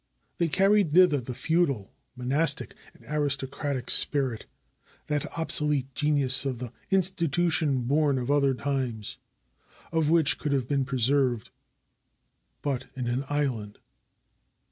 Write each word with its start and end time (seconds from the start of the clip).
They 0.39 0.47
carried 0.47 0.93
thither 0.93 1.19
the 1.21 1.35
feudal, 1.35 1.93
monastic, 2.15 2.73
and 2.95 3.05
aristocratic 3.07 3.91
spirit, 3.91 4.47
that 5.05 5.27
obsolete 5.37 5.93
genius 5.93 6.43
of 6.43 6.63
an 6.63 6.71
institution 6.89 7.83
born 7.83 8.17
of 8.17 8.31
other 8.31 8.55
times, 8.55 9.19
and 9.93 10.09
which 10.09 10.39
could 10.39 10.53
have 10.53 10.67
been 10.67 10.85
preserved 10.85 11.51
but 12.63 12.87
in 12.95 13.07
an 13.07 13.25
island. 13.29 13.77